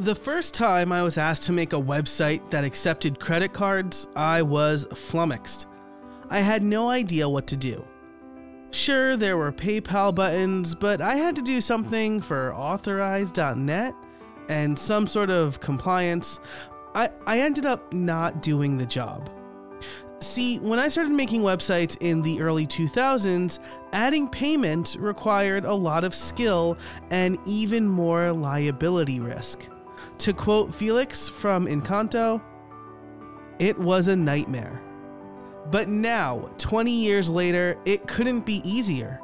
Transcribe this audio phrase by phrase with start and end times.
[0.00, 4.40] The first time I was asked to make a website that accepted credit cards, I
[4.40, 5.66] was flummoxed.
[6.30, 7.86] I had no idea what to do.
[8.70, 13.94] Sure, there were PayPal buttons, but I had to do something for authorize.net
[14.48, 16.40] and some sort of compliance.
[16.94, 19.28] I, I ended up not doing the job.
[20.20, 23.58] See, when I started making websites in the early 2000s,
[23.92, 26.78] adding payment required a lot of skill
[27.10, 29.68] and even more liability risk.
[30.20, 32.42] To quote Felix from Encanto,
[33.58, 34.82] it was a nightmare.
[35.70, 39.18] But now, 20 years later, it couldn't be easier.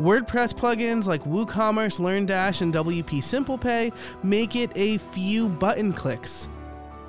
[0.00, 6.48] WordPress plugins like WooCommerce, LearnDash, and WP Simple Pay make it a few button clicks.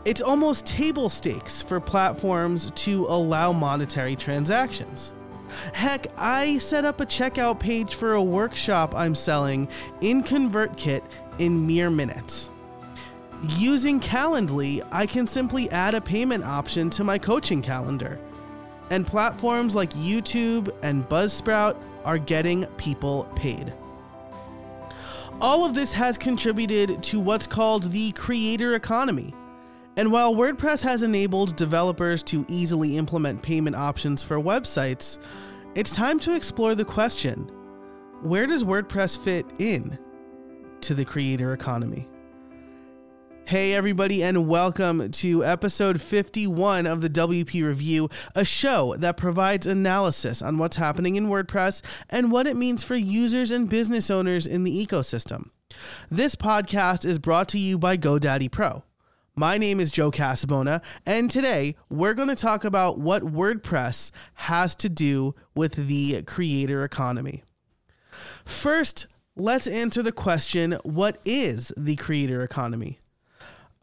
[0.04, 5.14] It's almost table stakes for platforms to allow monetary transactions.
[5.74, 9.70] Heck, I set up a checkout page for a workshop I'm selling
[10.02, 11.04] in ConvertKit
[11.40, 12.51] in mere minutes.
[13.48, 18.20] Using Calendly, I can simply add a payment option to my coaching calendar.
[18.92, 21.76] And platforms like YouTube and Buzzsprout
[22.06, 23.74] are getting people paid.
[25.40, 29.34] All of this has contributed to what's called the creator economy.
[29.98, 35.18] And while WordPress has enabled developers to easily implement payment options for websites,
[35.74, 37.50] it's time to explore the question
[38.22, 39.98] where does WordPress fit in
[40.82, 42.08] to the creator economy?
[43.52, 49.68] Hey, everybody, and welcome to episode 51 of the WP Review, a show that provides
[49.68, 54.48] analysis on what's happening in WordPress and what it means for users and business owners
[54.48, 55.50] in the ecosystem.
[56.10, 58.84] This podcast is brought to you by GoDaddy Pro.
[59.36, 64.76] My name is Joe Casabona, and today we're going to talk about what WordPress has
[64.76, 67.44] to do with the creator economy.
[68.46, 73.02] First, let's answer the question what is the creator economy?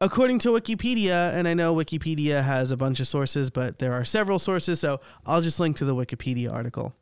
[0.01, 4.05] According to Wikipedia, and I know Wikipedia has a bunch of sources, but there are
[4.05, 6.95] several sources, so I'll just link to the Wikipedia article.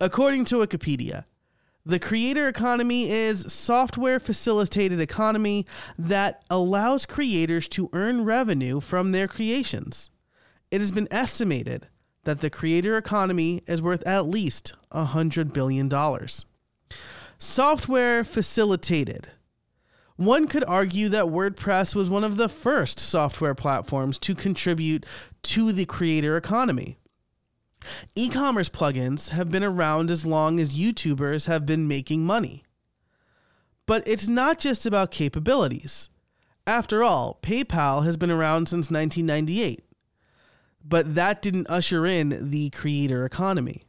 [0.00, 1.26] According to Wikipedia,
[1.86, 5.64] the creator economy is software facilitated economy
[5.96, 10.10] that allows creators to earn revenue from their creations.
[10.72, 11.86] It has been estimated
[12.24, 15.88] that the creator economy is worth at least $100 billion.
[17.38, 19.28] Software facilitated
[20.20, 25.06] one could argue that WordPress was one of the first software platforms to contribute
[25.44, 26.98] to the creator economy.
[28.14, 32.64] E commerce plugins have been around as long as YouTubers have been making money.
[33.86, 36.10] But it's not just about capabilities.
[36.66, 39.82] After all, PayPal has been around since 1998.
[40.84, 43.84] But that didn't usher in the creator economy.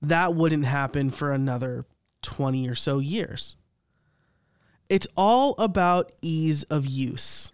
[0.00, 1.84] That wouldn't happen for another
[2.22, 3.56] 20 or so years.
[4.88, 7.52] It's all about ease of use.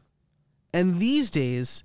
[0.72, 1.82] And these days,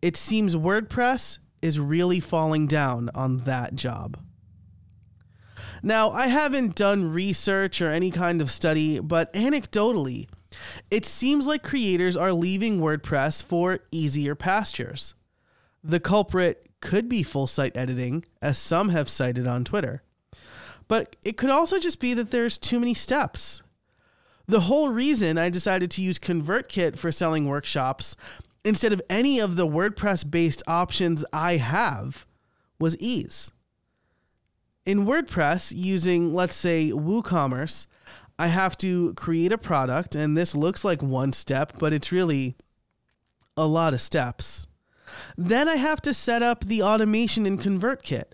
[0.00, 4.18] it seems WordPress is really falling down on that job.
[5.82, 10.28] Now, I haven't done research or any kind of study, but anecdotally,
[10.90, 15.14] it seems like creators are leaving WordPress for easier pastures.
[15.82, 20.02] The culprit could be full site editing, as some have cited on Twitter.
[20.86, 23.62] But it could also just be that there's too many steps
[24.52, 28.16] the whole reason I decided to use ConvertKit for selling workshops
[28.64, 32.26] instead of any of the WordPress based options I have
[32.78, 33.50] was ease.
[34.84, 37.86] In WordPress, using, let's say, WooCommerce,
[38.38, 42.54] I have to create a product, and this looks like one step, but it's really
[43.56, 44.66] a lot of steps.
[45.38, 48.24] Then I have to set up the automation in ConvertKit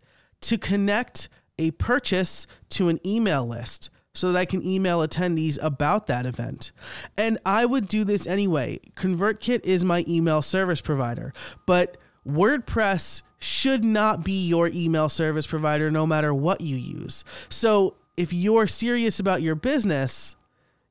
[0.41, 1.29] to connect
[1.61, 6.73] a purchase to an email list so that I can email attendees about that event.
[7.17, 8.81] And I would do this anyway.
[8.97, 11.33] ConvertKit is my email service provider,
[11.67, 11.97] but
[12.27, 17.25] WordPress should not be your email service provider no matter what you use.
[17.49, 20.35] So if you're serious about your business,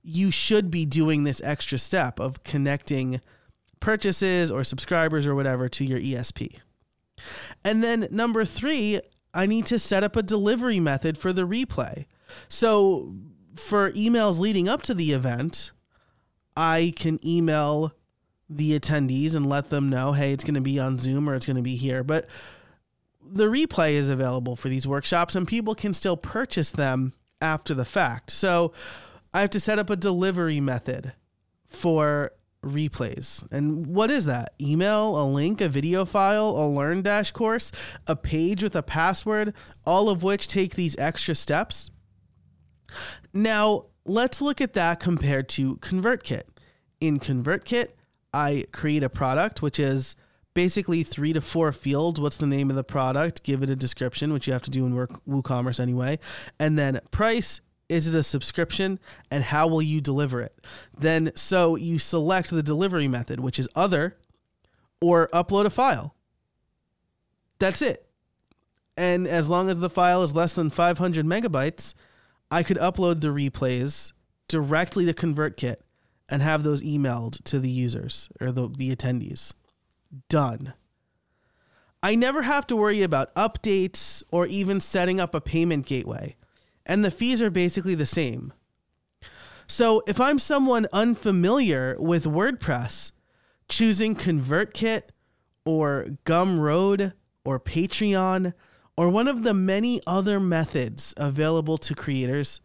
[0.02, 3.20] you should be doing this extra step of connecting
[3.82, 6.56] purchases or subscribers or whatever to your ESP.
[7.66, 9.02] And then number three,
[9.34, 12.06] I need to set up a delivery method for the replay.
[12.50, 13.14] So
[13.56, 15.72] for emails leading up to the event,
[16.56, 17.94] I can email
[18.50, 21.46] the attendees and let them know, hey, it's going to be on Zoom or it's
[21.46, 22.04] going to be here.
[22.04, 22.28] But
[23.22, 27.86] the replay is available for these workshops and people can still purchase them after the
[27.86, 28.32] fact.
[28.32, 28.72] So
[29.34, 31.14] I have to set up a delivery method
[31.68, 32.32] for
[32.64, 33.50] replays.
[33.52, 34.54] And what is that?
[34.60, 37.72] Email, a link, a video file, a LearnDash course,
[38.08, 39.54] a page with a password,
[39.86, 41.92] all of which take these extra steps.
[43.38, 46.42] Now, let's look at that compared to ConvertKit.
[47.00, 47.90] In ConvertKit,
[48.34, 50.16] I create a product, which is
[50.56, 52.20] basically three to four fields.
[52.20, 53.44] What's the name of the product?
[53.44, 56.18] Give it a description, which you have to do in WooCommerce anyway.
[56.60, 57.62] And then price.
[57.90, 59.00] Is it a subscription?
[59.30, 60.60] And how will you deliver it?
[60.98, 64.18] Then, so you select the delivery method, which is other
[65.00, 66.16] or upload a file.
[67.60, 68.10] That's it.
[68.98, 71.94] And as long as the file is less than 500 megabytes,
[72.50, 74.14] I could upload the replays
[74.48, 75.78] directly to ConvertKit
[76.30, 79.54] and have those emailed to the users or the, the attendees.
[80.30, 80.74] Done.
[82.02, 86.36] I never have to worry about updates or even setting up a payment gateway,
[86.86, 88.54] and the fees are basically the same.
[89.68, 93.12] So, if I'm someone unfamiliar with WordPress,
[93.68, 95.04] choosing ConvertKit
[95.66, 98.54] or Gumroad or Patreon
[98.98, 102.60] or one of the many other methods available to creators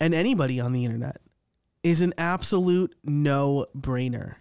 [0.00, 1.18] and anybody on the internet
[1.82, 4.36] is an absolute no brainer.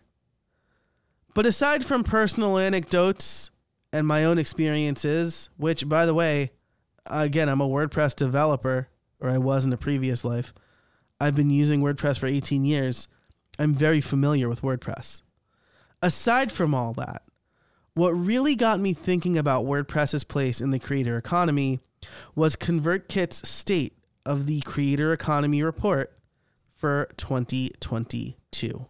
[1.33, 3.51] But aside from personal anecdotes
[3.93, 6.51] and my own experiences, which, by the way,
[7.05, 8.87] again, I'm a WordPress developer,
[9.19, 10.53] or I was in a previous life.
[11.19, 13.07] I've been using WordPress for 18 years.
[13.59, 15.21] I'm very familiar with WordPress.
[16.01, 17.21] Aside from all that,
[17.93, 21.79] what really got me thinking about WordPress's place in the creator economy
[22.35, 26.13] was ConvertKit's state of the creator economy report
[26.75, 28.85] for 2022.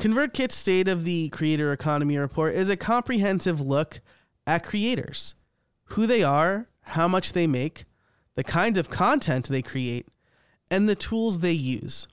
[0.00, 4.00] ConvertKit's State of the Creator Economy Report is a comprehensive look
[4.46, 5.34] at creators,
[5.88, 7.84] who they are, how much they make,
[8.34, 10.08] the kind of content they create,
[10.70, 12.08] and the tools they use.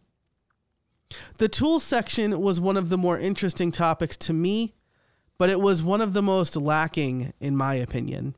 [1.37, 4.75] The tools section was one of the more interesting topics to me,
[5.37, 8.35] but it was one of the most lacking, in my opinion.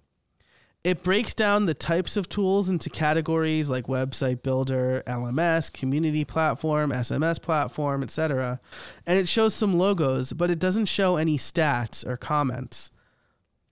[0.81, 6.91] It breaks down the types of tools into categories like website builder, LMS, community platform,
[6.91, 8.61] SMS platform, etc.
[9.05, 12.91] And it shows some logos, but it doesn't show any stats or comments.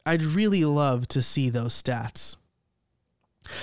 [0.06, 2.36] I'd really love to see those stats.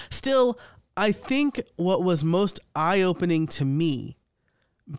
[0.08, 0.58] Still,
[0.96, 4.16] I think what was most eye opening to me,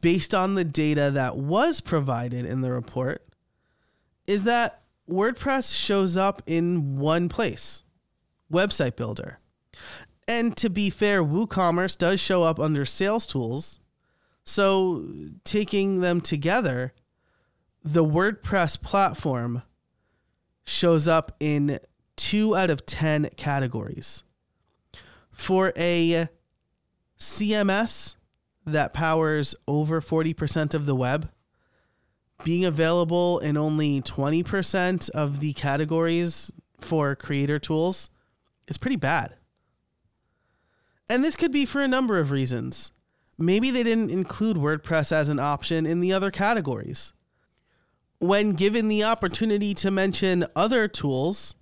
[0.01, 3.23] based on the data that was provided in the report,
[4.27, 7.83] is that WordPress shows up in one place
[8.51, 9.39] website builder.
[10.27, 13.79] And to be fair, WooCommerce does show up under sales tools.
[14.43, 15.07] So
[15.43, 16.93] taking them together,
[17.83, 19.61] the WordPress platform
[20.63, 21.79] shows up in
[22.15, 24.23] two out of 10 categories.
[25.31, 26.27] For a
[27.19, 28.15] CMS
[28.65, 31.29] that powers over 40% of the web,
[32.43, 38.09] being available in only 20% of the categories for creator tools
[38.67, 39.35] is pretty bad.
[41.09, 42.91] And this could be for a number of reasons.
[43.37, 47.13] Maybe they didn't include WordPress as an option in the other categories.
[48.19, 51.53] When given the opportunity to mention other tools,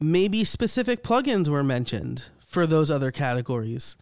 [0.00, 3.96] maybe specific plugins were mentioned for those other categories,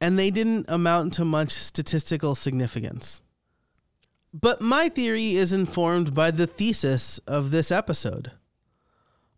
[0.00, 3.22] and they didn't amount to much statistical significance.
[4.32, 8.32] But my theory is informed by the thesis of this episode.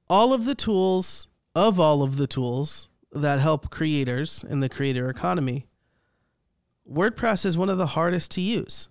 [0.09, 5.09] All of the tools of all of the tools that help creators in the creator
[5.09, 5.67] economy,
[6.91, 8.89] WordPress is one of the hardest to use.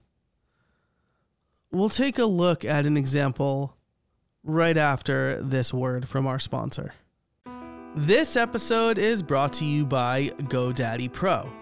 [1.72, 3.78] We'll take a look at an example
[4.44, 6.94] right after this word from our sponsor.
[7.96, 11.61] This episode is brought to you by GoDaddy Pro.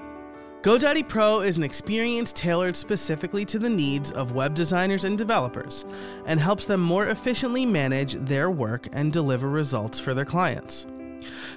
[0.62, 5.86] GoDaddy Pro is an experience tailored specifically to the needs of web designers and developers
[6.26, 10.86] and helps them more efficiently manage their work and deliver results for their clients.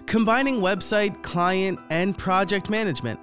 [0.06, 3.18] Combining website, client, and project management,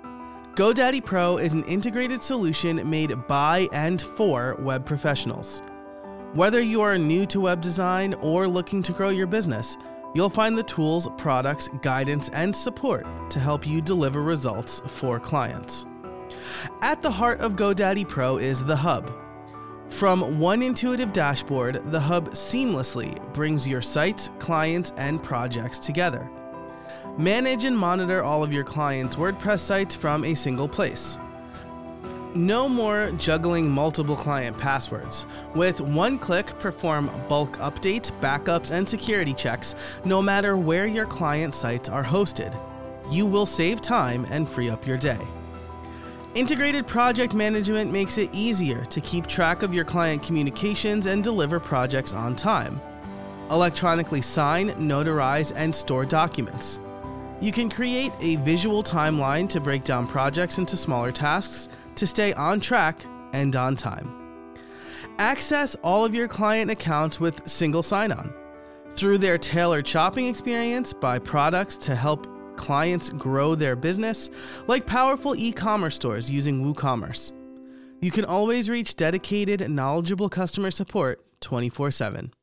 [0.56, 5.62] GoDaddy Pro is an integrated solution made by and for web professionals.
[6.34, 9.78] Whether you are new to web design or looking to grow your business,
[10.14, 15.86] You'll find the tools, products, guidance, and support to help you deliver results for clients.
[16.82, 19.12] At the heart of GoDaddy Pro is the Hub.
[19.90, 26.30] From one intuitive dashboard, the Hub seamlessly brings your sites, clients, and projects together.
[27.18, 31.18] Manage and monitor all of your clients' WordPress sites from a single place.
[32.36, 35.26] No more juggling multiple client passwords.
[35.56, 39.74] With one click, perform bulk updates, backups, and security checks
[40.06, 42.56] no matter where your client sites are hosted.
[43.10, 45.18] You will save time and free up your day.
[46.36, 51.60] Integrated project management makes it easier to keep track of your client communications and deliver
[51.60, 52.80] projects on time.
[53.50, 56.80] Electronically sign, notarize, and store documents.
[57.42, 61.70] You can create a visual timeline to break down projects into smaller tasks
[62.00, 64.16] to stay on track and on time.
[65.18, 68.34] Access all of your client accounts with single sign on
[68.94, 72.28] through their tailored shopping experience buy products to help
[72.58, 74.30] clients grow their business,
[74.68, 77.32] like powerful e commerce stores using WooCommerce.
[78.02, 82.34] You can always reach dedicated, knowledgeable customer support 24 7.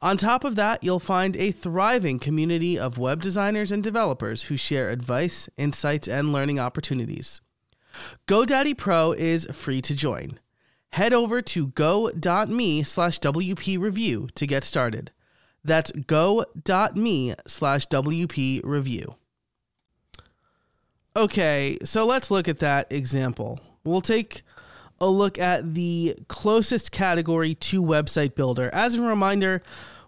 [0.00, 4.56] On top of that, you'll find a thriving community of web designers and developers who
[4.56, 7.40] share advice, insights, and learning opportunities.
[8.26, 10.38] GoDaddy Pro is free to join.
[10.90, 15.10] Head over to go.me slash WP review to get started.
[15.64, 19.16] That's go.me slash WP review.
[21.16, 23.60] Okay, so let's look at that example.
[23.84, 24.42] We'll take
[25.00, 28.70] a look at the closest category to website builder.
[28.72, 29.62] As a reminder,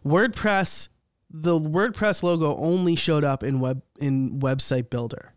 [0.05, 0.89] WordPress,
[1.31, 5.34] the WordPress logo only showed up in web in website builder.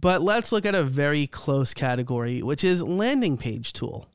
[0.00, 4.08] But let's look at a very close category, which is landing page tool.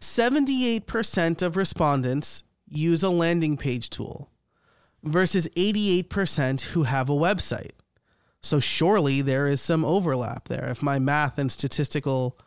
[0.00, 4.30] 78% of respondents use a landing page tool
[5.04, 7.72] versus 88% who have a website.
[8.42, 10.68] So surely there is some overlap there.
[10.68, 12.38] If my math and statistical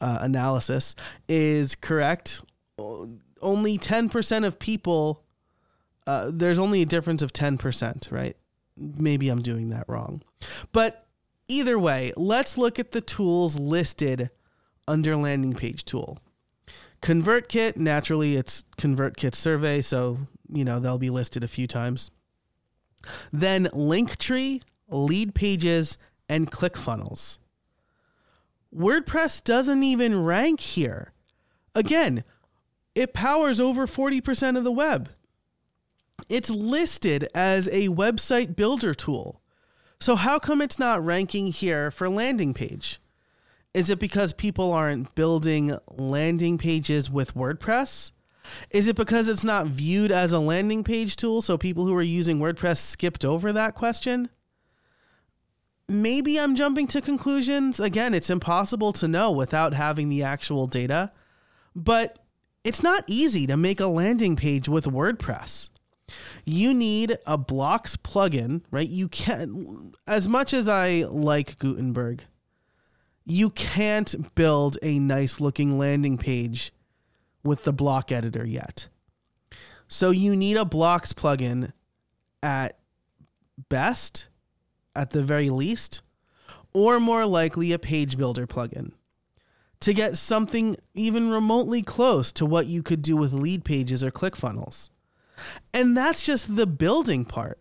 [0.00, 0.94] uh, analysis
[1.28, 2.40] is correct,
[2.78, 5.24] only 10% of people,
[6.06, 8.36] uh, there's only a difference of 10%, right?
[8.76, 10.22] Maybe I'm doing that wrong.
[10.72, 11.08] But
[11.52, 14.30] either way, let's look at the tools listed
[14.88, 16.18] under landing page tool.
[17.02, 20.18] ConvertKit, naturally, it's ConvertKit survey, so
[20.48, 22.10] you know they'll be listed a few times.
[23.32, 25.96] Then Linktree, Leadpages,
[26.28, 27.38] and ClickFunnels.
[28.74, 31.12] WordPress doesn't even rank here.
[31.74, 32.24] Again,
[32.94, 35.10] it powers over 40% of the web.
[36.28, 39.41] It's listed as a website builder tool.
[40.02, 43.00] So, how come it's not ranking here for landing page?
[43.72, 48.10] Is it because people aren't building landing pages with WordPress?
[48.72, 52.02] Is it because it's not viewed as a landing page tool, so people who are
[52.02, 54.28] using WordPress skipped over that question?
[55.88, 57.78] maybe I'm jumping to conclusions.
[57.78, 61.12] Again, it's impossible to know without having the actual data,
[61.76, 62.18] but
[62.64, 65.70] it's not easy to make a landing page with WordPress.
[66.44, 68.88] You need a blocks plugin, right?
[68.88, 72.24] You can't, as much as I like Gutenberg,
[73.24, 76.72] you can't build a nice looking landing page
[77.44, 78.88] with the block editor yet.
[79.88, 81.72] So you need a blocks plugin
[82.42, 82.78] at
[83.68, 84.28] best
[84.96, 86.02] at the very least,
[86.74, 88.92] or more likely a page builder plugin
[89.80, 94.90] to get something even remotely close to what you could do with Leadpages or ClickFunnels.
[95.72, 97.58] And that's just the building part,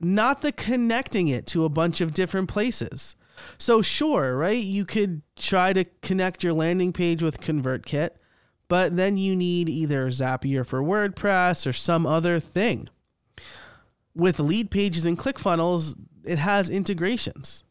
[0.00, 3.16] not the connecting it to a bunch of different places.
[3.58, 4.62] So, sure, right?
[4.62, 8.10] You could try to connect your landing page with ConvertKit,
[8.68, 12.88] but then you need either Zapier for WordPress or some other thing.
[14.14, 17.64] With Leadpages and ClickFunnels, it has integrations.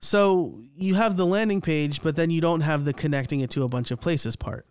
[0.00, 3.62] So you have the landing page, but then you don't have the connecting it to
[3.62, 4.66] a bunch of places part.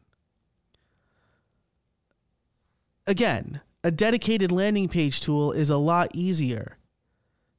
[3.08, 6.78] Again, a dedicated landing page tool is a lot easier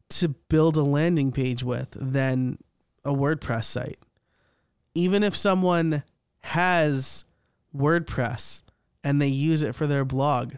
[0.09, 2.59] to build a landing page with than
[3.05, 3.99] a WordPress site.
[4.95, 6.03] Even if someone
[6.41, 7.25] has
[7.77, 8.63] WordPress
[9.03, 10.55] and they use it for their blog,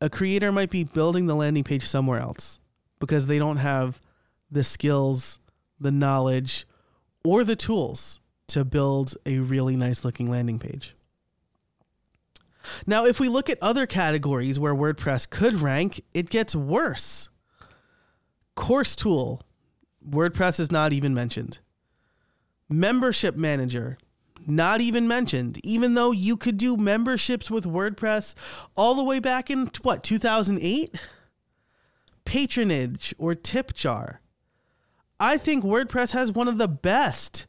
[0.00, 2.60] a creator might be building the landing page somewhere else
[2.98, 4.00] because they don't have
[4.50, 5.38] the skills,
[5.80, 6.66] the knowledge,
[7.24, 10.94] or the tools to build a really nice looking landing page.
[12.86, 17.28] Now, if we look at other categories where WordPress could rank, it gets worse.
[18.54, 19.42] Course tool,
[20.08, 21.58] WordPress is not even mentioned.
[22.68, 23.98] Membership manager,
[24.46, 28.34] not even mentioned, even though you could do memberships with WordPress
[28.76, 30.94] all the way back in what, 2008?
[32.24, 34.20] patronage or tip jar.
[35.18, 37.46] I think WordPress has one of the best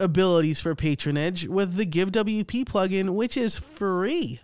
[0.00, 4.40] abilities for patronage with the GiveWP plugin, which is free.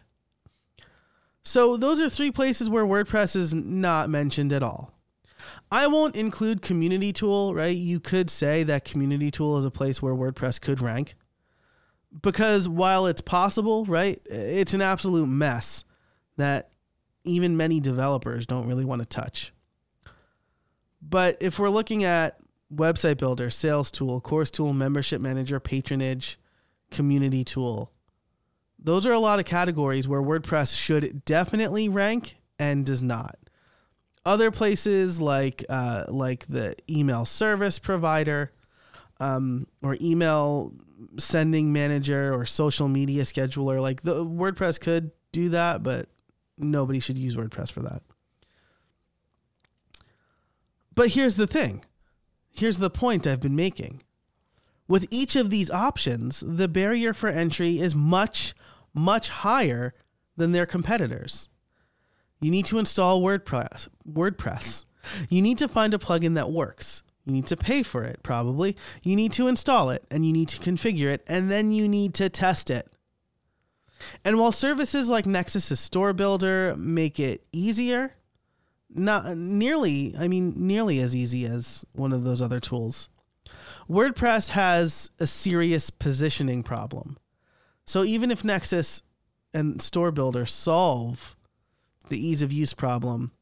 [1.44, 4.92] So, those are three places where WordPress is not mentioned at all.
[5.72, 7.76] I won't include Community Tool, right?
[7.76, 11.14] You could say that Community Tool is a place where WordPress could rank.
[12.22, 15.84] Because while it's possible, right, it's an absolute mess
[16.36, 16.70] that
[17.24, 19.52] even many developers don't really want to touch.
[21.00, 22.39] But if we're looking at
[22.74, 26.38] website builder, sales tool, course tool, membership manager, patronage,
[26.90, 27.92] community tool,
[28.78, 33.36] those are a lot of categories where WordPress should definitely rank and does not.
[34.24, 38.52] Other places like uh, like the email service provider,
[39.18, 40.72] um, or email
[41.18, 43.80] sending manager or social media scheduler.
[43.80, 46.08] Like the WordPress could do that, but
[46.58, 48.02] nobody should use WordPress for that.
[50.94, 51.84] But here's the thing.
[52.52, 54.02] Here's the point I've been making.
[54.88, 58.54] With each of these options, the barrier for entry is much,
[58.92, 59.94] much higher
[60.36, 61.48] than their competitors.
[62.40, 63.88] You need to install WordPress.
[64.10, 64.86] WordPress.
[65.28, 67.02] You need to find a plugin that works.
[67.24, 68.76] You need to pay for it, probably.
[69.02, 72.14] You need to install it and you need to configure it, and then you need
[72.14, 72.90] to test it.
[74.24, 78.14] And while services like Nexcess's Store Builder make it easier,
[78.94, 83.10] not nearly, I mean, nearly as easy as one of those other tools,
[83.88, 87.18] WordPress has a serious positioning problem.
[87.86, 89.02] So even if Nexcess
[89.52, 91.36] and Store Builder solve
[92.08, 93.32] the ease of use problem,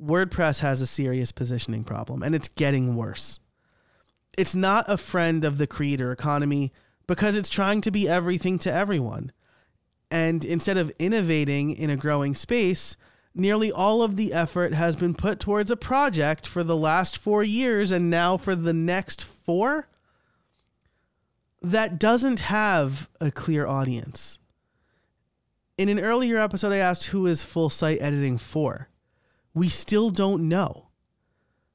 [0.00, 3.38] WordPress has a serious positioning problem and it's getting worse.
[4.36, 6.72] It's not a friend of the creator economy
[7.06, 9.32] because it's trying to be everything to everyone.
[10.10, 12.96] And instead of innovating in a growing space,
[13.34, 17.42] nearly all of the effort has been put towards a project for the last four
[17.42, 19.88] years and now for the next four
[21.62, 24.40] that doesn't have a clear audience.
[25.78, 28.88] In an earlier episode, I asked who is full site editing for.
[29.54, 30.88] We still don't know.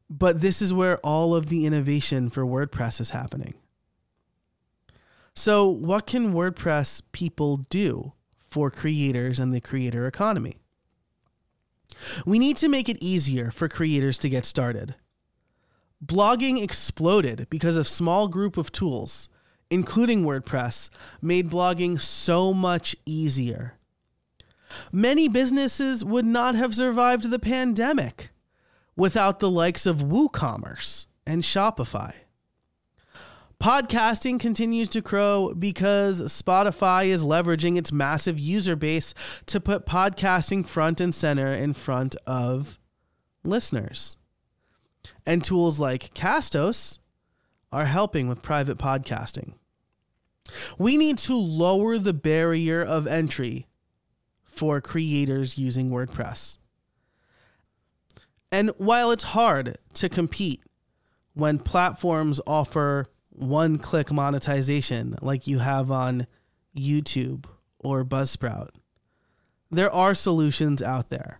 [0.09, 3.55] But this is where all of the innovation for WordPress is happening.
[5.35, 8.13] So, what can WordPress people do
[8.49, 10.57] for creators and the creator economy?
[12.25, 14.95] We need to make it easier for creators to get started.
[16.05, 19.29] Blogging exploded because a small group of tools,
[19.69, 20.89] including WordPress,
[21.21, 23.73] made blogging so much easier.
[24.91, 28.29] Many businesses would not have survived the pandemic
[28.95, 32.13] without the likes of WooCommerce and Shopify.
[33.61, 39.15] Podcasting continues to grow because Spotify is leveraging its massive user base
[39.47, 42.77] to put podcasting front and center in front of
[43.43, 44.15] listeners.
[45.25, 46.99] And tools like Castos
[47.71, 49.53] are helping with private podcasting.
[50.77, 53.67] We need to lower the barrier of entry
[54.43, 56.57] for creators using WordPress.
[58.51, 60.61] And while it's hard to compete
[61.33, 66.27] when platforms offer one click monetization like you have on
[66.75, 67.45] YouTube
[67.79, 68.69] or Buzzsprout.
[69.69, 71.39] There are solutions out there.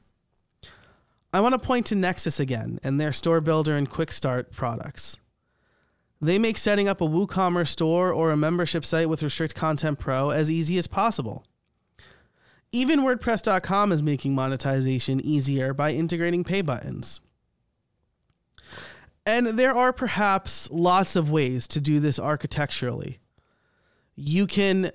[1.34, 5.20] I want to point to Nexcess again and their store builder and quick start products.
[6.20, 10.30] They make setting up a WooCommerce store or a membership site with Restrict Content Pro
[10.30, 11.46] as easy as possible.
[12.72, 17.22] Even WordPress.com is making monetization easier by integrating pay buttons.
[19.28, 23.20] And there are perhaps lots of ways to do this architecturally.
[24.16, 24.92] You can,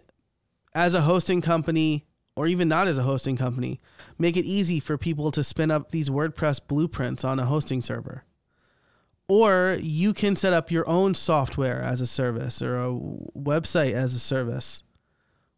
[0.74, 3.78] as a hosting company, or even not as a hosting company,
[4.18, 8.24] make it easy for people to spin up these WordPress blueprints on a hosting server.
[9.28, 12.98] Or you can set up your own software as a service or a
[13.36, 14.82] website as a service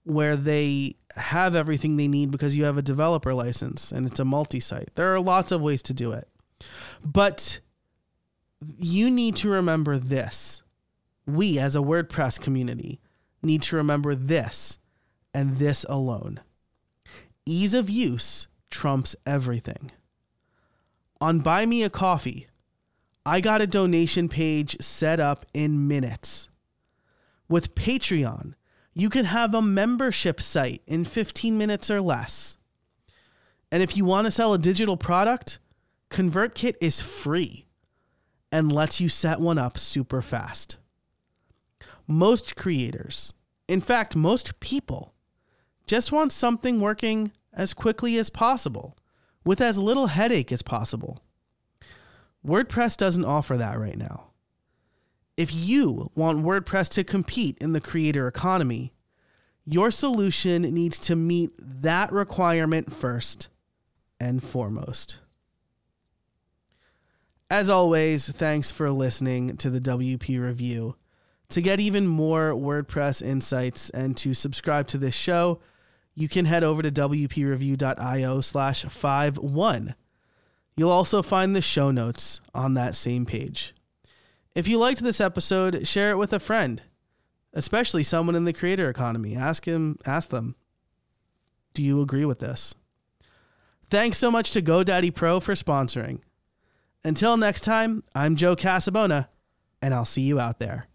[0.02, 4.24] where they have everything they need because you have a developer license and it's a
[4.24, 4.88] multi site.
[4.96, 6.28] There are lots of ways to do it.
[7.04, 7.60] But
[8.79, 10.62] you need to remember this.
[11.27, 13.00] We, as a WordPress community,
[13.42, 14.79] need to remember this
[15.33, 16.40] and this alone.
[17.46, 19.90] Ease of use trumps everything.
[21.20, 22.48] On Buy Me a Coffee,
[23.24, 26.50] I got a donation page set up in minutes.
[27.48, 28.55] With Patreon,
[28.92, 32.57] you can have a membership site in 15 minutes or less.
[33.72, 35.59] And if you want to sell a digital product,
[36.11, 37.63] ConvertKit is free
[38.55, 40.77] and lets you set one up super fast.
[42.07, 43.33] Most creators,
[43.67, 45.12] in fact, most people,
[45.88, 48.97] just want something working as quickly as possible
[49.45, 51.21] with as little headache as possible.
[52.47, 54.29] WordPress doesn't offer that right now.
[55.37, 58.93] If you want WordPress to compete in the creator economy,
[59.64, 63.49] your solution needs to meet that requirement first
[64.21, 65.19] and foremost.
[67.55, 70.97] As always, thanks for listening to the WP Review.
[71.51, 75.61] To get even more WordPress insights and to subscribe to this show,
[76.17, 79.95] you can head over to wpreview.io slash 51.
[80.77, 83.73] You'll also find the show notes on that same page.
[84.57, 86.83] If you liked this episode, share it with a friend,
[87.53, 89.37] especially someone in the creator economy.
[89.37, 90.57] Ask him, ask them,
[91.73, 92.75] do you agree with this?
[93.90, 96.19] Thanks so much to GoDaddy Pro for sponsoring.
[97.05, 99.29] Until next time, I'm Joe Casabona,
[99.83, 100.88] and I'll see you out there.